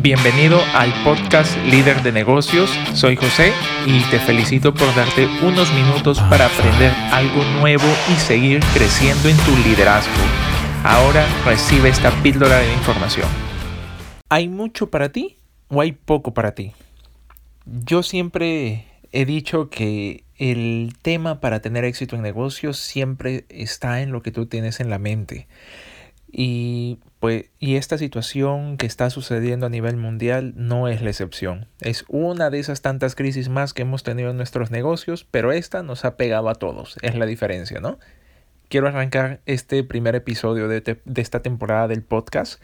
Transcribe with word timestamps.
Bienvenido 0.00 0.60
al 0.74 0.92
podcast 1.02 1.56
Líder 1.64 2.04
de 2.04 2.12
Negocios. 2.12 2.70
Soy 2.94 3.16
José 3.16 3.52
y 3.84 4.00
te 4.12 4.20
felicito 4.20 4.72
por 4.72 4.94
darte 4.94 5.26
unos 5.44 5.74
minutos 5.74 6.20
para 6.30 6.46
aprender 6.46 6.92
algo 7.10 7.42
nuevo 7.58 7.82
y 8.08 8.12
seguir 8.12 8.60
creciendo 8.74 9.28
en 9.28 9.36
tu 9.38 9.56
liderazgo. 9.68 10.12
Ahora 10.84 11.26
recibe 11.44 11.88
esta 11.88 12.12
píldora 12.22 12.60
de 12.60 12.72
información. 12.74 13.26
¿Hay 14.28 14.46
mucho 14.46 14.88
para 14.88 15.08
ti 15.08 15.36
o 15.66 15.80
hay 15.80 15.90
poco 15.90 16.32
para 16.32 16.54
ti? 16.54 16.74
Yo 17.66 18.04
siempre 18.04 18.86
he 19.10 19.24
dicho 19.24 19.68
que 19.68 20.22
el 20.36 20.94
tema 21.02 21.40
para 21.40 21.60
tener 21.60 21.84
éxito 21.84 22.14
en 22.14 22.22
negocios 22.22 22.78
siempre 22.78 23.46
está 23.48 24.00
en 24.00 24.12
lo 24.12 24.22
que 24.22 24.30
tú 24.30 24.46
tienes 24.46 24.78
en 24.78 24.90
la 24.90 25.00
mente. 25.00 25.48
Y 26.30 26.98
pues 27.20 27.46
y 27.58 27.76
esta 27.76 27.98
situación 27.98 28.76
que 28.76 28.86
está 28.86 29.10
sucediendo 29.10 29.66
a 29.66 29.70
nivel 29.70 29.96
mundial 29.96 30.52
no 30.56 30.88
es 30.88 31.02
la 31.02 31.10
excepción. 31.10 31.66
Es 31.80 32.04
una 32.08 32.50
de 32.50 32.60
esas 32.60 32.80
tantas 32.80 33.14
crisis 33.14 33.48
más 33.48 33.72
que 33.72 33.82
hemos 33.82 34.04
tenido 34.04 34.30
en 34.30 34.36
nuestros 34.36 34.70
negocios, 34.70 35.26
pero 35.30 35.50
esta 35.52 35.82
nos 35.82 36.04
ha 36.04 36.16
pegado 36.16 36.48
a 36.48 36.54
todos. 36.54 36.96
Es 37.02 37.16
la 37.16 37.26
diferencia, 37.26 37.80
¿no? 37.80 37.98
Quiero 38.68 38.86
arrancar 38.86 39.40
este 39.46 39.82
primer 39.82 40.14
episodio 40.14 40.68
de, 40.68 41.00
esta 41.16 41.40
temporada 41.40 41.88
del 41.88 42.02
podcast 42.02 42.60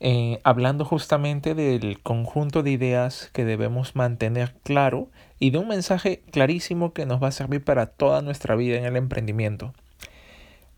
eh, 0.00 0.38
hablando 0.44 0.84
justamente 0.84 1.54
del 1.54 2.00
conjunto 2.00 2.62
de 2.62 2.70
ideas 2.70 3.30
que 3.32 3.44
debemos 3.44 3.96
mantener 3.96 4.54
claro 4.62 5.08
y 5.40 5.50
de 5.50 5.58
un 5.58 5.66
mensaje 5.66 6.22
clarísimo 6.30 6.92
que 6.92 7.04
nos 7.04 7.20
va 7.20 7.28
a 7.28 7.32
servir 7.32 7.64
para 7.64 7.86
toda 7.86 8.22
nuestra 8.22 8.54
vida 8.54 8.78
en 8.78 8.84
el 8.84 8.96
emprendimiento. 8.96 9.74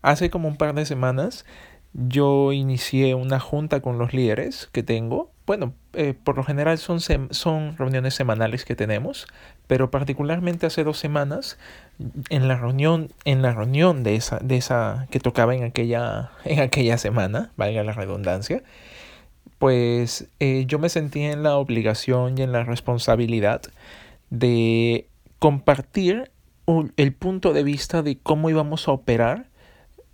Hace 0.01 0.31
como 0.31 0.47
un 0.47 0.57
par 0.57 0.73
de 0.73 0.85
semanas 0.85 1.45
yo 1.93 2.53
inicié 2.53 3.15
una 3.15 3.39
junta 3.39 3.81
con 3.81 3.97
los 3.97 4.13
líderes 4.13 4.69
que 4.71 4.83
tengo. 4.83 5.31
Bueno, 5.45 5.73
eh, 5.93 6.13
por 6.13 6.37
lo 6.37 6.43
general 6.43 6.77
son, 6.77 6.99
son 7.01 7.77
reuniones 7.77 8.13
semanales 8.13 8.63
que 8.63 8.75
tenemos, 8.75 9.27
pero 9.67 9.91
particularmente 9.91 10.65
hace 10.65 10.83
dos 10.83 10.97
semanas, 10.97 11.57
en 12.29 12.47
la 12.47 12.57
reunión, 12.57 13.09
en 13.25 13.41
la 13.41 13.53
reunión 13.53 14.03
de 14.03 14.15
esa, 14.15 14.39
de 14.39 14.57
esa 14.57 15.07
que 15.11 15.19
tocaba 15.19 15.55
en 15.55 15.63
aquella, 15.63 16.31
en 16.45 16.59
aquella 16.61 16.97
semana, 16.97 17.51
valga 17.57 17.83
la 17.83 17.93
redundancia, 17.93 18.63
pues 19.57 20.27
eh, 20.39 20.65
yo 20.65 20.79
me 20.79 20.89
sentí 20.89 21.21
en 21.21 21.43
la 21.43 21.57
obligación 21.57 22.37
y 22.37 22.41
en 22.41 22.51
la 22.51 22.63
responsabilidad 22.63 23.61
de 24.29 25.07
compartir 25.39 26.31
el 26.95 27.13
punto 27.13 27.53
de 27.53 27.63
vista 27.63 28.01
de 28.01 28.17
cómo 28.17 28.49
íbamos 28.49 28.87
a 28.87 28.91
operar 28.91 29.50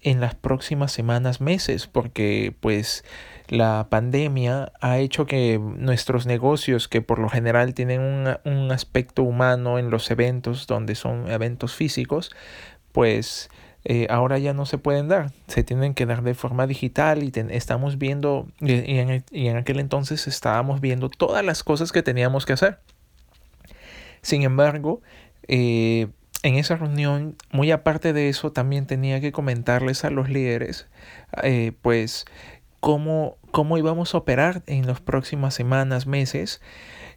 en 0.09 0.21
las 0.21 0.35
próximas 0.35 0.93
semanas, 0.93 1.41
meses, 1.41 1.87
porque 1.87 2.55
pues 2.61 3.03
la 3.49 3.87
pandemia 3.89 4.71
ha 4.79 4.99
hecho 4.99 5.25
que 5.25 5.59
nuestros 5.59 6.25
negocios, 6.25 6.87
que 6.87 7.01
por 7.01 7.19
lo 7.19 7.27
general 7.27 7.73
tienen 7.73 8.01
un, 8.45 8.71
aspecto 8.71 9.23
humano 9.23 9.79
en 9.79 9.89
los 9.89 10.09
eventos, 10.09 10.65
donde 10.65 10.95
son 10.95 11.29
eventos 11.29 11.75
físicos, 11.75 12.31
pues 12.93 13.49
eh, 13.83 14.07
ahora 14.09 14.37
ya 14.37 14.53
no 14.53 14.65
se 14.65 14.77
pueden 14.77 15.09
dar, 15.09 15.31
se 15.47 15.63
tienen 15.63 15.93
que 15.93 16.05
dar 16.05 16.23
de 16.23 16.35
forma 16.35 16.67
digital 16.67 17.23
y 17.23 17.31
estamos 17.49 17.97
viendo, 17.97 18.47
y 18.61 18.99
en, 18.99 19.25
y 19.29 19.47
en 19.47 19.57
aquel 19.57 19.81
entonces 19.81 20.25
estábamos 20.27 20.79
viendo 20.79 21.09
todas 21.09 21.43
las 21.43 21.65
cosas 21.65 21.91
que 21.91 22.01
teníamos 22.01 22.45
que 22.45 22.53
hacer. 22.53 22.79
Sin 24.21 24.43
embargo, 24.43 25.01
eh, 25.49 26.07
en 26.43 26.55
esa 26.55 26.75
reunión, 26.75 27.35
muy 27.51 27.71
aparte 27.71 28.13
de 28.13 28.29
eso, 28.29 28.51
también 28.51 28.85
tenía 28.85 29.19
que 29.19 29.31
comentarles 29.31 30.05
a 30.05 30.09
los 30.09 30.29
líderes, 30.29 30.87
eh, 31.43 31.73
pues, 31.81 32.25
cómo, 32.79 33.37
cómo 33.51 33.77
íbamos 33.77 34.13
a 34.13 34.19
operar 34.19 34.63
en 34.67 34.87
las 34.87 35.01
próximas 35.01 35.53
semanas, 35.53 36.07
meses, 36.07 36.61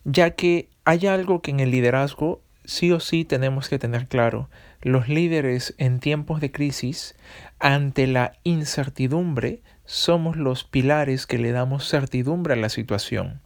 ya 0.04 0.30
que 0.30 0.68
hay 0.84 1.06
algo 1.06 1.42
que 1.42 1.50
en 1.50 1.60
el 1.60 1.70
liderazgo 1.70 2.42
sí 2.64 2.92
o 2.92 3.00
sí 3.00 3.25
tenemos 3.25 3.69
que 3.69 3.78
tener 3.78 4.06
claro. 4.06 4.48
Los 4.81 5.08
líderes 5.08 5.75
en 5.76 6.00
tiempos 6.00 6.41
de 6.41 6.50
crisis, 6.50 7.14
ante 7.58 8.06
la 8.06 8.32
incertidumbre, 8.44 9.62
somos 9.84 10.37
los 10.37 10.64
pilares 10.64 11.26
que 11.26 11.38
le 11.38 11.52
damos 11.52 11.88
certidumbre 11.88 12.54
a 12.54 12.56
la 12.56 12.69
situación. 12.69 13.41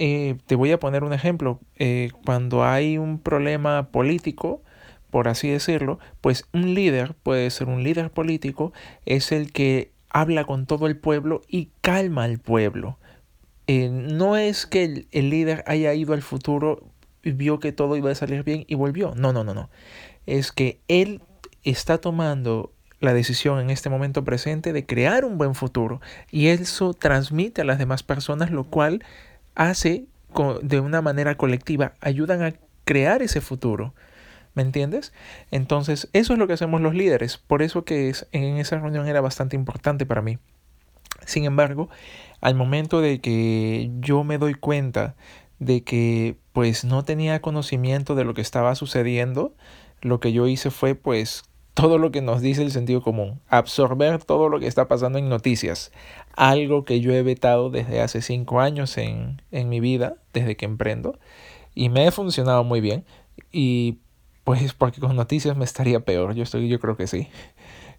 Eh, 0.00 0.36
te 0.46 0.54
voy 0.54 0.70
a 0.70 0.78
poner 0.78 1.02
un 1.02 1.12
ejemplo. 1.12 1.58
Eh, 1.76 2.10
cuando 2.24 2.64
hay 2.64 2.98
un 2.98 3.18
problema 3.18 3.88
político, 3.90 4.62
por 5.10 5.26
así 5.26 5.48
decirlo, 5.48 5.98
pues 6.20 6.44
un 6.52 6.72
líder, 6.72 7.14
puede 7.14 7.50
ser 7.50 7.66
un 7.66 7.82
líder 7.82 8.12
político, 8.12 8.72
es 9.06 9.32
el 9.32 9.52
que 9.52 9.90
habla 10.08 10.44
con 10.44 10.66
todo 10.66 10.86
el 10.86 10.96
pueblo 10.96 11.42
y 11.48 11.70
calma 11.80 12.22
al 12.22 12.38
pueblo. 12.38 12.96
Eh, 13.66 13.88
no 13.90 14.36
es 14.36 14.66
que 14.66 14.84
el, 14.84 15.08
el, 15.10 15.30
líder 15.30 15.64
haya 15.66 15.92
ido 15.94 16.14
al 16.14 16.22
futuro 16.22 16.86
y 17.24 17.32
vio 17.32 17.58
que 17.58 17.72
todo 17.72 17.96
iba 17.96 18.12
a 18.12 18.14
salir 18.14 18.44
bien 18.44 18.64
y 18.68 18.76
volvió. 18.76 19.14
No, 19.16 19.32
no, 19.32 19.42
no, 19.42 19.52
no. 19.52 19.68
Es 20.26 20.52
que 20.52 20.80
él 20.86 21.22
está 21.64 21.98
tomando 21.98 22.72
la 23.00 23.14
decisión 23.14 23.58
en 23.58 23.70
este 23.70 23.90
momento 23.90 24.24
presente 24.24 24.72
de 24.72 24.86
crear 24.86 25.24
un 25.24 25.38
buen 25.38 25.56
futuro 25.56 26.00
y 26.30 26.48
eso 26.48 26.94
transmite 26.94 27.62
a 27.62 27.64
las 27.64 27.78
demás 27.78 28.04
personas, 28.04 28.50
lo 28.52 28.62
cual 28.64 29.02
hace 29.58 30.06
de 30.62 30.80
una 30.80 31.02
manera 31.02 31.36
colectiva, 31.36 31.94
ayudan 32.00 32.42
a 32.42 32.54
crear 32.84 33.22
ese 33.22 33.40
futuro. 33.42 33.92
¿Me 34.54 34.62
entiendes? 34.62 35.12
Entonces, 35.50 36.08
eso 36.12 36.32
es 36.32 36.38
lo 36.38 36.46
que 36.46 36.52
hacemos 36.54 36.80
los 36.80 36.94
líderes. 36.94 37.38
Por 37.38 37.62
eso 37.62 37.84
que 37.84 38.08
es, 38.08 38.26
en 38.32 38.56
esa 38.56 38.78
reunión 38.78 39.06
era 39.06 39.20
bastante 39.20 39.56
importante 39.56 40.06
para 40.06 40.22
mí. 40.22 40.38
Sin 41.26 41.44
embargo, 41.44 41.90
al 42.40 42.54
momento 42.54 43.00
de 43.00 43.20
que 43.20 43.90
yo 44.00 44.24
me 44.24 44.38
doy 44.38 44.54
cuenta 44.54 45.16
de 45.58 45.82
que 45.82 46.36
pues 46.52 46.84
no 46.84 47.04
tenía 47.04 47.40
conocimiento 47.40 48.14
de 48.14 48.24
lo 48.24 48.34
que 48.34 48.40
estaba 48.40 48.74
sucediendo, 48.74 49.54
lo 50.00 50.20
que 50.20 50.32
yo 50.32 50.46
hice 50.46 50.70
fue 50.70 50.94
pues 50.94 51.42
todo 51.78 51.96
lo 51.98 52.10
que 52.10 52.22
nos 52.22 52.42
dice 52.42 52.62
el 52.62 52.72
sentido 52.72 53.02
común, 53.02 53.40
absorber 53.48 54.24
todo 54.24 54.48
lo 54.48 54.58
que 54.58 54.66
está 54.66 54.88
pasando 54.88 55.16
en 55.20 55.28
noticias, 55.28 55.92
algo 56.34 56.84
que 56.84 56.98
yo 56.98 57.12
he 57.12 57.22
vetado 57.22 57.70
desde 57.70 58.00
hace 58.00 58.20
cinco 58.20 58.60
años 58.60 58.98
en, 58.98 59.40
mi 59.52 59.78
vida, 59.78 60.16
desde 60.32 60.56
que 60.56 60.64
emprendo, 60.64 61.20
y 61.76 61.88
me 61.88 62.08
ha 62.08 62.10
funcionado 62.10 62.64
muy 62.64 62.80
bien, 62.80 63.04
y 63.52 63.98
pues 64.42 64.72
porque 64.72 65.00
con 65.00 65.14
noticias 65.14 65.56
me 65.56 65.64
estaría 65.64 66.00
peor, 66.00 66.34
yo, 66.34 66.42
estoy, 66.42 66.66
yo 66.68 66.80
creo 66.80 66.96
que 66.96 67.06
sí. 67.06 67.28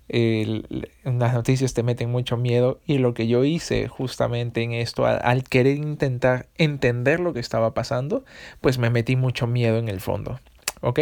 las 0.10 1.34
noticias 1.34 1.74
te 1.74 1.82
meten 1.82 2.12
mucho 2.12 2.36
miedo 2.36 2.82
y 2.86 2.98
lo 2.98 3.14
que 3.14 3.28
yo 3.28 3.46
hice 3.46 3.88
justamente 3.88 4.62
en 4.62 4.74
esto, 4.74 5.06
al, 5.06 5.44
querer 5.46 5.78
intentar 5.78 6.50
entender 6.58 7.22
lo 7.22 7.32
que 7.32 7.40
estaba 7.40 7.74
pasando, 7.74 8.26
pues 8.60 8.78
me 8.78 8.90
metí 8.90 9.16
mucho 9.16 9.48
miedo 9.48 9.78
en 9.78 9.88
el 9.88 10.02
fondo, 10.02 10.38
¿ok? 10.82 11.00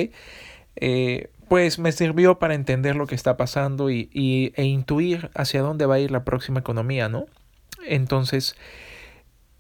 Eh, 0.76 1.32
pues 1.47 1.80
me 1.80 1.91
sirvió 1.91 2.40
para 2.40 2.56
entender 2.56 2.96
lo 2.96 3.08
que 3.08 3.16
está 3.16 3.38
pasando 3.38 3.90
y, 3.90 4.09
e 4.56 4.63
intuir 4.63 5.30
hacia 5.34 5.62
dónde 5.62 5.85
va 5.85 5.96
a 5.96 6.00
ir 6.00 6.12
la 6.12 6.24
próxima 6.24 6.59
economía, 6.59 7.09
¿no? 7.09 7.25
Entonces, 7.85 8.56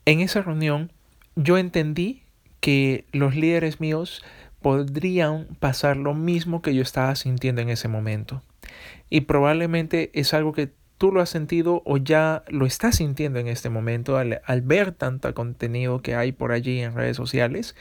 en 0.05 0.19
esa 0.19 0.41
reunión 0.41 0.91
yo 1.35 1.57
entendí 1.57 2.23
que 2.59 3.05
los 3.11 3.35
líderes 3.35 3.79
míos 3.79 4.23
podrían 4.61 5.47
pasar 5.59 5.97
lo 5.97 6.13
mismo 6.13 6.61
que 6.61 6.73
yo 6.73 6.81
estaba 6.81 7.15
sintiendo 7.15 7.61
en 7.61 7.69
ese 7.69 7.87
momento. 7.87 8.41
Y 9.09 9.21
probablemente 9.21 10.11
es 10.13 10.33
algo 10.33 10.51
que 10.51 10.71
tú 10.97 11.11
lo 11.11 11.21
has 11.21 11.29
sentido 11.29 11.83
o 11.85 11.97
ya 11.97 12.43
lo 12.47 12.65
estás 12.65 12.97
sintiendo 12.97 13.39
en 13.39 13.47
este 13.47 13.69
momento 13.69 14.17
al, 14.17 14.41
al 14.45 14.61
ver 14.61 14.91
tanto 14.91 15.33
contenido 15.33 16.01
que 16.01 16.15
hay 16.15 16.31
por 16.31 16.51
allí 16.51 16.79
en 16.81 16.95
redes 16.95 17.15
sociales. 17.15 17.75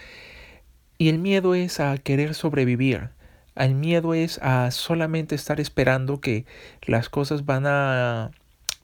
Y 0.98 1.08
el 1.08 1.18
miedo 1.18 1.54
es 1.54 1.80
a 1.80 1.96
querer 1.98 2.34
sobrevivir, 2.34 3.10
al 3.56 3.74
miedo 3.74 4.14
es 4.14 4.38
a 4.42 4.70
solamente 4.70 5.34
estar 5.34 5.60
esperando 5.60 6.20
que 6.20 6.46
las 6.82 7.08
cosas 7.08 7.44
van 7.44 7.66
a, 7.66 8.30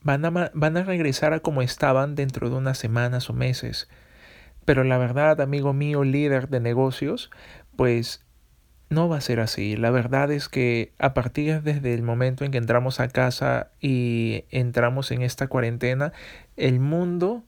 van 0.03 0.25
a, 0.25 0.51
van 0.53 0.77
a 0.77 0.83
regresar 0.83 1.35
a 1.35 1.41
como 1.41 1.63
estaban 1.63 2.15
dentro 2.15 2.51
de 2.51 2.57
unas 2.57 2.79
semanas 2.79 3.31
o 3.31 3.35
meses. 3.35 3.89
Pero 4.65 4.83
la 4.83 4.99
verdad, 4.99 5.41
amigo 5.41 5.73
mío, 5.73 6.05
líder 6.05 6.49
de 6.49 6.61
negocios, 6.61 7.31
pues 7.77 8.25
no 8.89 9.09
va 9.09 9.19
a 9.19 9.21
ser 9.21 9.41
así. 9.41 9.77
La 9.77 9.91
verdad 9.91 10.31
es 10.31 10.49
que 10.49 10.93
a 10.99 11.15
partir 11.15 11.63
desde 11.63 11.95
el 11.95 12.03
momento 12.03 12.45
en 12.45 12.51
que 12.51 12.59
entramos 12.59 12.99
a 12.99 13.09
casa 13.09 13.71
y 13.81 14.45
entramos 14.51 15.11
en 15.11 15.23
esta 15.23 15.49
cuarentena, 15.49 16.13
el 16.57 16.81
mundo 16.81 17.45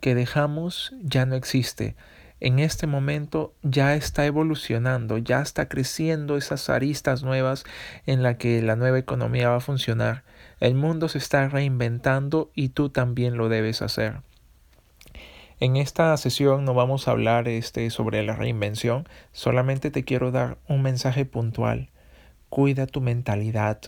que 0.00 0.14
dejamos 0.14 0.94
ya 1.02 1.24
no 1.24 1.36
existe 1.36 1.96
en 2.40 2.58
este 2.58 2.86
momento 2.86 3.54
ya 3.62 3.94
está 3.94 4.26
evolucionando, 4.26 5.18
ya 5.18 5.40
está 5.40 5.68
creciendo 5.68 6.36
esas 6.36 6.68
aristas 6.68 7.22
nuevas 7.22 7.64
en 8.04 8.22
la 8.22 8.36
que 8.36 8.60
la 8.62 8.76
nueva 8.76 8.98
economía 8.98 9.48
va 9.48 9.56
a 9.56 9.60
funcionar. 9.60 10.24
El 10.60 10.74
mundo 10.74 11.08
se 11.08 11.18
está 11.18 11.48
reinventando 11.48 12.50
y 12.54 12.70
tú 12.70 12.90
también 12.90 13.36
lo 13.36 13.48
debes 13.48 13.82
hacer. 13.82 14.20
En 15.58 15.76
esta 15.76 16.14
sesión 16.18 16.66
no 16.66 16.74
vamos 16.74 17.08
a 17.08 17.12
hablar 17.12 17.48
este, 17.48 17.88
sobre 17.88 18.22
la 18.22 18.36
reinvención, 18.36 19.08
solamente 19.32 19.90
te 19.90 20.04
quiero 20.04 20.30
dar 20.30 20.58
un 20.68 20.82
mensaje 20.82 21.24
puntual. 21.24 21.88
Cuida 22.50 22.86
tu 22.86 23.00
mentalidad, 23.00 23.80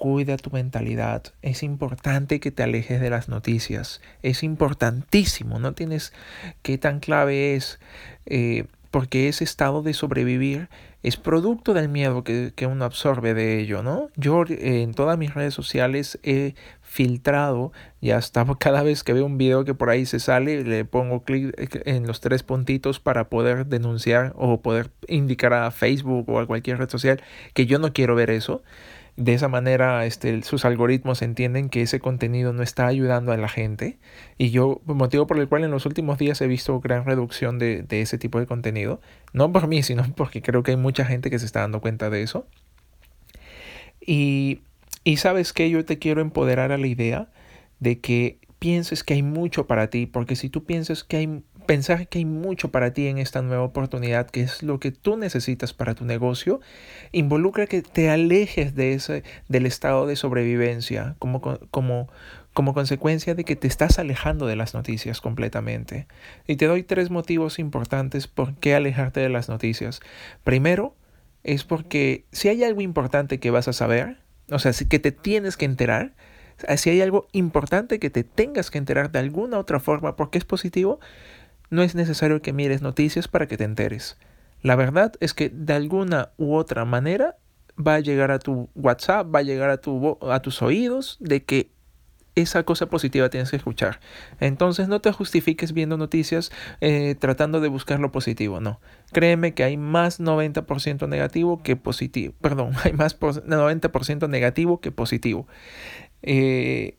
cuida 0.00 0.38
tu 0.38 0.50
mentalidad. 0.50 1.24
Es 1.42 1.62
importante 1.62 2.40
que 2.40 2.50
te 2.50 2.62
alejes 2.62 3.02
de 3.02 3.10
las 3.10 3.28
noticias. 3.28 4.00
Es 4.22 4.42
importantísimo. 4.42 5.58
No 5.58 5.74
tienes 5.74 6.14
qué 6.62 6.78
tan 6.78 7.00
clave 7.00 7.54
es. 7.54 7.78
Eh, 8.24 8.64
porque 8.90 9.28
ese 9.28 9.44
estado 9.44 9.82
de 9.82 9.92
sobrevivir 9.92 10.68
es 11.02 11.18
producto 11.18 11.74
del 11.74 11.90
miedo 11.90 12.24
que, 12.24 12.52
uno 12.66 12.84
absorbe 12.84 13.34
de 13.34 13.60
ello, 13.60 13.82
¿no? 13.82 14.08
Yo 14.16 14.42
eh, 14.48 14.82
en 14.82 14.94
todas 14.94 15.18
mis 15.18 15.34
redes 15.34 15.52
sociales 15.52 16.18
he 16.22 16.54
filtrado, 16.82 17.72
ya 18.00 18.16
hasta 18.16 18.44
cada 18.58 18.82
vez 18.82 19.04
que 19.04 19.12
veo 19.12 19.26
un 19.26 19.36
video 19.36 19.66
que 19.66 19.74
por 19.74 19.90
ahí 19.90 20.06
se 20.06 20.18
sale, 20.18 20.64
le 20.64 20.86
pongo 20.86 21.24
clic 21.24 21.54
eh, 21.58 21.82
en 21.84 22.06
los 22.06 22.20
tres 22.20 22.42
puntitos 22.42 23.00
para 23.00 23.28
poder 23.28 23.66
denunciar 23.66 24.32
o 24.34 24.62
poder 24.62 24.90
indicar 25.08 25.52
a 25.52 25.70
Facebook 25.70 26.28
o 26.30 26.40
a 26.40 26.46
cualquier 26.46 26.78
red 26.78 26.88
social 26.88 27.22
que 27.52 27.66
yo 27.66 27.78
no 27.78 27.92
quiero 27.92 28.14
ver 28.14 28.30
eso. 28.30 28.62
De 29.20 29.34
esa 29.34 29.48
manera 29.48 30.06
este, 30.06 30.42
sus 30.44 30.64
algoritmos 30.64 31.20
entienden 31.20 31.68
que 31.68 31.82
ese 31.82 32.00
contenido 32.00 32.54
no 32.54 32.62
está 32.62 32.86
ayudando 32.86 33.32
a 33.32 33.36
la 33.36 33.50
gente. 33.50 33.98
Y 34.38 34.48
yo, 34.48 34.80
motivo 34.86 35.26
por 35.26 35.38
el 35.38 35.46
cual 35.46 35.62
en 35.62 35.70
los 35.70 35.84
últimos 35.84 36.16
días 36.16 36.40
he 36.40 36.46
visto 36.46 36.80
gran 36.80 37.04
reducción 37.04 37.58
de, 37.58 37.82
de 37.82 38.00
ese 38.00 38.16
tipo 38.16 38.40
de 38.40 38.46
contenido. 38.46 39.02
No 39.34 39.52
por 39.52 39.68
mí, 39.68 39.82
sino 39.82 40.04
porque 40.16 40.40
creo 40.40 40.62
que 40.62 40.70
hay 40.70 40.78
mucha 40.78 41.04
gente 41.04 41.28
que 41.28 41.38
se 41.38 41.44
está 41.44 41.60
dando 41.60 41.82
cuenta 41.82 42.08
de 42.08 42.22
eso. 42.22 42.46
Y, 44.00 44.62
y 45.04 45.18
sabes 45.18 45.52
que 45.52 45.68
yo 45.68 45.84
te 45.84 45.98
quiero 45.98 46.22
empoderar 46.22 46.72
a 46.72 46.78
la 46.78 46.86
idea 46.86 47.28
de 47.78 48.00
que 48.00 48.38
pienses 48.58 49.04
que 49.04 49.12
hay 49.12 49.22
mucho 49.22 49.66
para 49.66 49.90
ti, 49.90 50.06
porque 50.06 50.34
si 50.34 50.48
tú 50.48 50.64
piensas 50.64 51.04
que 51.04 51.18
hay 51.18 51.42
pensar 51.70 52.08
que 52.08 52.18
hay 52.18 52.24
mucho 52.24 52.72
para 52.72 52.92
ti 52.92 53.06
en 53.06 53.18
esta 53.18 53.42
nueva 53.42 53.62
oportunidad, 53.62 54.28
que 54.28 54.40
es 54.40 54.64
lo 54.64 54.80
que 54.80 54.90
tú 54.90 55.16
necesitas 55.16 55.72
para 55.72 55.94
tu 55.94 56.04
negocio, 56.04 56.60
involucra 57.12 57.68
que 57.68 57.80
te 57.80 58.10
alejes 58.10 58.74
de 58.74 58.94
ese, 58.94 59.22
del 59.46 59.66
estado 59.66 60.08
de 60.08 60.16
sobrevivencia 60.16 61.14
como, 61.20 61.40
como, 61.40 62.08
como 62.54 62.74
consecuencia 62.74 63.36
de 63.36 63.44
que 63.44 63.54
te 63.54 63.68
estás 63.68 64.00
alejando 64.00 64.48
de 64.48 64.56
las 64.56 64.74
noticias 64.74 65.20
completamente. 65.20 66.08
Y 66.48 66.56
te 66.56 66.66
doy 66.66 66.82
tres 66.82 67.08
motivos 67.08 67.60
importantes 67.60 68.26
por 68.26 68.56
qué 68.56 68.74
alejarte 68.74 69.20
de 69.20 69.28
las 69.28 69.48
noticias. 69.48 70.00
Primero, 70.42 70.96
es 71.44 71.62
porque 71.62 72.24
si 72.32 72.48
hay 72.48 72.64
algo 72.64 72.80
importante 72.80 73.38
que 73.38 73.52
vas 73.52 73.68
a 73.68 73.72
saber, 73.72 74.16
o 74.50 74.58
sea, 74.58 74.72
que 74.72 74.98
te 74.98 75.12
tienes 75.12 75.56
que 75.56 75.66
enterar, 75.66 76.14
si 76.76 76.90
hay 76.90 77.00
algo 77.00 77.28
importante 77.32 77.98
que 77.98 78.10
te 78.10 78.24
tengas 78.24 78.70
que 78.70 78.78
enterar 78.78 79.10
de 79.10 79.18
alguna 79.18 79.58
otra 79.58 79.80
forma 79.80 80.16
porque 80.16 80.38
es 80.38 80.44
positivo, 80.44 81.00
no 81.70 81.82
es 81.82 81.94
necesario 81.94 82.42
que 82.42 82.52
mires 82.52 82.82
noticias 82.82 83.28
para 83.28 83.46
que 83.46 83.56
te 83.56 83.64
enteres. 83.64 84.16
La 84.62 84.76
verdad 84.76 85.12
es 85.20 85.32
que 85.32 85.48
de 85.48 85.72
alguna 85.72 86.30
u 86.36 86.54
otra 86.54 86.84
manera 86.84 87.36
va 87.78 87.94
a 87.94 88.00
llegar 88.00 88.30
a 88.30 88.38
tu 88.38 88.68
WhatsApp, 88.74 89.34
va 89.34 89.38
a 89.38 89.42
llegar 89.42 89.70
a, 89.70 89.78
tu, 89.78 90.18
a 90.28 90.40
tus 90.40 90.60
oídos 90.60 91.16
de 91.20 91.44
que 91.44 91.70
esa 92.34 92.62
cosa 92.62 92.86
positiva 92.86 93.28
tienes 93.28 93.50
que 93.50 93.56
escuchar. 93.56 94.00
Entonces 94.38 94.88
no 94.88 95.00
te 95.00 95.12
justifiques 95.12 95.72
viendo 95.72 95.96
noticias 95.96 96.52
eh, 96.80 97.14
tratando 97.18 97.60
de 97.60 97.68
buscar 97.68 98.00
lo 98.00 98.12
positivo, 98.12 98.60
no. 98.60 98.80
Créeme 99.12 99.54
que 99.54 99.64
hay 99.64 99.76
más 99.76 100.20
90% 100.20 101.08
negativo 101.08 101.62
que 101.62 101.76
positivo. 101.76 102.34
Perdón, 102.40 102.72
hay 102.84 102.92
más 102.92 103.18
90% 103.18 104.28
negativo 104.28 104.80
que 104.80 104.92
positivo. 104.92 105.46
Eh, 106.22 106.96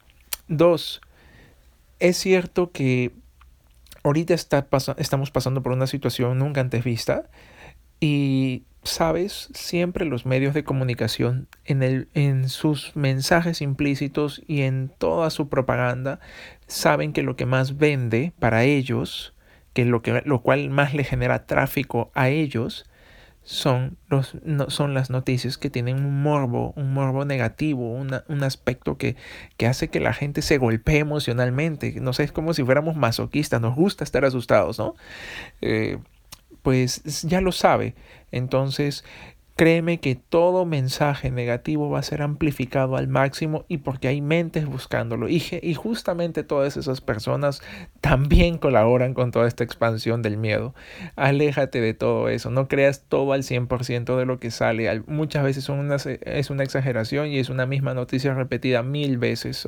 dos, 0.47 1.01
es 2.00 2.17
cierto 2.17 2.71
que 2.71 3.13
ahorita 4.03 4.33
está 4.33 4.68
estamos 4.98 5.31
pasando 5.31 5.62
por 5.62 5.71
una 5.71 5.88
situación 5.88 6.38
nunca 6.39 6.62
antes 6.62 6.83
vista 6.83 7.30
y 8.00 8.63
sabes, 8.83 9.50
siempre 9.53 10.06
los 10.06 10.25
medios 10.25 10.53
de 10.53 10.63
comunicación 10.63 11.48
en, 11.65 11.83
el, 11.83 12.07
en 12.13 12.50
sus 12.50 12.95
mensajes 12.95 13.62
implícitos 13.62 14.42
y 14.48 14.62
en 14.62 14.89
toda 14.98 15.30
su 15.30 15.50
propaganda 15.50 16.19
saben 16.68 17.13
que 17.13 17.21
lo 17.21 17.36
que 17.36 17.45
más 17.45 17.77
vende 17.77 18.33
para 18.39 18.63
ellos, 18.63 19.36
que 19.74 19.86
lo, 19.86 20.01
que, 20.01 20.24
lo 20.25 20.42
cual 20.42 20.69
más 20.69 20.94
le 20.94 21.03
genera 21.03 21.45
tráfico 21.45 22.12
a 22.15 22.30
ellos, 22.30 22.86
son, 23.43 23.97
los, 24.07 24.35
no, 24.43 24.69
son 24.69 24.93
las 24.93 25.09
noticias 25.09 25.57
que 25.57 25.69
tienen 25.69 26.05
un 26.05 26.21
morbo, 26.21 26.73
un 26.75 26.93
morbo 26.93 27.25
negativo, 27.25 27.91
un 27.91 28.43
aspecto 28.43 28.97
que, 28.97 29.15
que, 29.57 29.67
hace 29.67 29.89
que 29.89 29.99
la 29.99 30.13
gente 30.13 30.41
se 30.41 30.57
golpee 30.57 30.99
emocionalmente. 30.99 31.99
No 31.99 32.13
sé, 32.13 32.23
es 32.23 32.31
como 32.31 32.53
si 32.53 32.63
fuéramos 32.63 32.95
masoquistas, 32.95 33.59
nos 33.59 33.75
gusta 33.75 34.03
estar 34.03 34.25
asustados, 34.25 34.77
¿no? 34.77 34.95
Eh, 35.61 35.97
pues 36.61 37.01
ya 37.23 37.41
lo 37.41 37.51
sabe. 37.51 37.95
Entonces, 38.31 39.03
Créeme 39.56 40.00
que 40.00 40.15
todo 40.15 40.65
mensaje 40.65 41.30
negativo 41.30 41.89
va 41.89 42.00
a 42.00 42.03
ser 42.03 42.21
amplificado 42.21 42.95
al 42.95 43.07
máximo 43.07 43.65
y 43.68 43.77
porque 43.77 44.07
hay 44.07 44.21
mentes 44.21 44.65
buscándolo. 44.65 45.30
Y, 45.30 45.44
y, 45.62 45.74
justamente 45.75 46.44
todas 46.44 46.77
esas 46.77 47.01
personas 47.01 47.62
también 48.00 48.57
colaboran 48.57 49.13
con 49.13 49.31
toda 49.31 49.48
esta 49.48 49.63
expansión 49.63 50.21
del 50.21 50.38
miedo. 50.38 50.74
Aléjate 51.15 51.80
de 51.80 51.94
todo 51.94 52.30
eso. 52.30 52.50
No 52.50 52.68
creas 52.68 53.06
todo 53.07 53.33
al 53.33 53.44
100% 53.44 54.18
de 54.18 54.25
lo 54.25 54.39
que 54.39 54.50
sale. 54.51 55.01
Muchas 55.06 55.44
veces 55.44 55.69
una, 55.69 55.98
es 55.98 56.50
una 56.50 56.63
exageración 56.63 57.27
y 57.27 57.38
es 57.38 57.50
una 57.50 57.65
misma 57.65 57.94
noticia 57.94 58.33
repetida 58.33 58.81
mil 58.83 59.18
veces. 59.18 59.68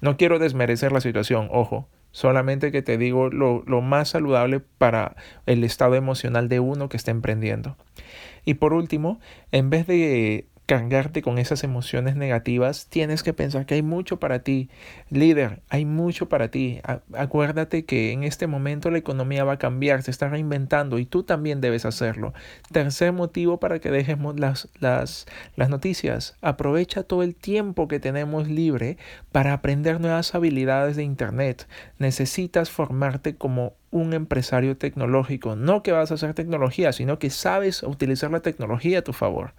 No 0.00 0.16
quiero 0.16 0.38
desmerecer 0.38 0.92
la 0.92 1.00
situación. 1.00 1.48
Ojo. 1.50 1.88
Solamente 2.12 2.70
que 2.70 2.80
te 2.80 2.96
digo 2.96 3.28
lo, 3.28 3.64
lo 3.66 3.80
más 3.80 4.10
saludable 4.10 4.60
para 4.60 5.16
el 5.46 5.64
estado 5.64 5.96
emocional 5.96 6.48
de 6.48 6.60
uno 6.60 6.88
que 6.88 6.96
está 6.96 7.10
emprendiendo. 7.10 7.76
Y 8.44 8.54
por 8.54 8.72
último, 8.72 9.20
en 9.52 9.70
vez 9.70 9.86
de 9.86 10.48
cargarte 10.66 11.20
con 11.20 11.38
esas 11.38 11.62
emociones 11.62 12.16
negativas, 12.16 12.86
tienes 12.88 13.22
que 13.22 13.34
pensar 13.34 13.66
que 13.66 13.74
hay 13.74 13.82
mucho 13.82 14.18
para 14.18 14.40
ti. 14.40 14.70
Líder, 15.10 15.60
hay 15.68 15.84
mucho 15.84 16.28
para 16.28 16.50
ti. 16.50 16.80
Acuérdate 17.12 17.84
que 17.84 18.12
en 18.12 18.24
este 18.24 18.46
momento 18.46 18.90
la 18.90 18.98
economía 18.98 19.44
va 19.44 19.54
a 19.54 19.58
cambiar, 19.58 20.02
se 20.02 20.10
está 20.10 20.28
reinventando 20.28 20.98
y 20.98 21.04
tú 21.06 21.22
también 21.22 21.60
debes 21.60 21.84
hacerlo. 21.84 22.32
Tercer 22.72 23.12
motivo 23.12 23.60
para 23.60 23.78
que 23.78 23.90
dejemos 23.90 24.40
las, 24.40 24.68
las, 24.80 25.26
las 25.56 25.68
noticias. 25.68 26.36
Aprovecha 26.40 27.02
todo 27.02 27.22
el 27.22 27.34
tiempo 27.34 27.86
que 27.86 28.00
tenemos 28.00 28.48
libre 28.48 28.96
para 29.32 29.52
aprender 29.52 30.00
nuevas 30.00 30.34
habilidades 30.34 30.96
de 30.96 31.02
Internet. 31.02 31.68
Necesitas 31.98 32.70
formarte 32.70 33.36
como 33.36 33.74
un 33.90 34.14
empresario 34.14 34.76
tecnológico. 34.76 35.56
No 35.56 35.82
que 35.82 35.92
vas 35.92 36.10
a 36.10 36.14
hacer 36.14 36.34
tecnología, 36.34 36.92
sino 36.92 37.18
que 37.18 37.30
sabes 37.30 37.82
utilizar 37.82 38.30
la 38.30 38.40
tecnología 38.40 39.00
a 39.00 39.02
tu 39.02 39.12
favor. 39.12 39.52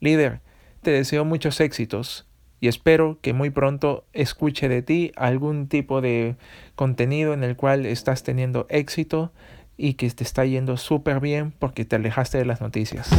Líder, 0.00 0.40
te 0.82 0.90
deseo 0.90 1.24
muchos 1.24 1.60
éxitos 1.60 2.26
y 2.60 2.68
espero 2.68 3.18
que 3.20 3.32
muy 3.32 3.50
pronto 3.50 4.04
escuche 4.12 4.68
de 4.68 4.82
ti 4.82 5.12
algún 5.16 5.68
tipo 5.68 6.00
de 6.00 6.36
contenido 6.74 7.34
en 7.34 7.44
el 7.44 7.56
cual 7.56 7.86
estás 7.86 8.22
teniendo 8.22 8.66
éxito 8.68 9.32
y 9.76 9.94
que 9.94 10.10
te 10.10 10.24
está 10.24 10.44
yendo 10.44 10.76
súper 10.76 11.20
bien 11.20 11.52
porque 11.58 11.84
te 11.84 11.96
alejaste 11.96 12.38
de 12.38 12.44
las 12.44 12.60
noticias. 12.60 13.10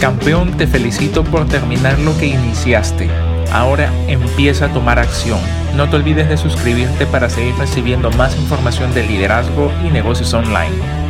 Campeón, 0.00 0.56
te 0.56 0.66
felicito 0.66 1.24
por 1.24 1.48
terminar 1.48 1.98
lo 2.00 2.16
que 2.18 2.26
iniciaste. 2.26 3.08
Ahora 3.52 3.90
empieza 4.08 4.66
a 4.66 4.72
tomar 4.72 4.98
acción. 4.98 5.38
No 5.76 5.88
te 5.88 5.96
olvides 5.96 6.28
de 6.28 6.36
suscribirte 6.36 7.06
para 7.06 7.30
seguir 7.30 7.54
recibiendo 7.56 8.10
más 8.12 8.36
información 8.36 8.92
de 8.92 9.06
liderazgo 9.06 9.72
y 9.84 9.90
negocios 9.90 10.34
online. 10.34 11.05